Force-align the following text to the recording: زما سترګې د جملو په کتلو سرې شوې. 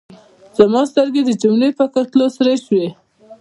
زما 0.57 0.81
سترګې 0.91 1.21
د 1.25 1.29
جملو 1.41 1.69
په 1.77 1.85
کتلو 1.93 2.25
سرې 2.35 2.55
شوې. 2.65 2.87